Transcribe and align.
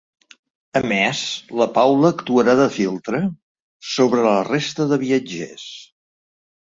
A 0.79 0.79
més, 0.91 1.19
la 1.59 1.67
Paula 1.75 2.11
actuarà 2.17 2.55
de 2.61 2.67
filtre 2.77 3.21
sobre 3.93 4.25
la 4.29 4.35
resta 4.51 4.89
de 4.93 4.99
viatgers. 5.09 5.69